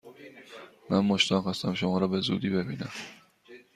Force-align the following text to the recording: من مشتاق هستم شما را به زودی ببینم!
من 0.89 0.99
مشتاق 0.99 1.47
هستم 1.47 1.73
شما 1.73 1.97
را 1.99 2.07
به 2.07 2.21
زودی 2.21 2.49
ببینم! 2.49 2.91